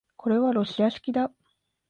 [0.17, 1.31] これはロシア式だ